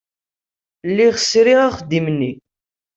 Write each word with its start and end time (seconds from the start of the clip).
Lliɣ 0.89 1.15
sriɣ 1.19 1.59
axeddim-nni. 1.67 2.33